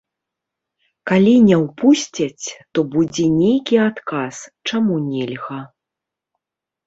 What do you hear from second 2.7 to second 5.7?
то будзе нейкі адказ, чаму нельга.